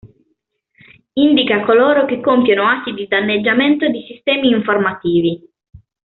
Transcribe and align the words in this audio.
Indica 1.13 1.63
coloro 1.63 2.05
che 2.07 2.21
compiono 2.21 2.67
atti 2.67 2.91
di 2.95 3.05
danneggiamento 3.07 3.87
di 3.87 4.03
sistemi 4.07 4.49
informativi. 4.49 5.47